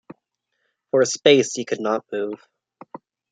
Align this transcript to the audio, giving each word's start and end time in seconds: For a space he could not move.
For 0.89 1.01
a 1.01 1.05
space 1.05 1.53
he 1.53 1.63
could 1.63 1.79
not 1.79 2.07
move. 2.11 2.41